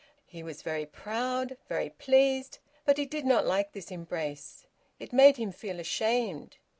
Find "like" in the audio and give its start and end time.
3.45-3.71